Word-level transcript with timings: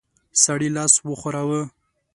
سړي 0.43 0.69
لاس 0.75 0.93
وښوراوه. 1.07 1.61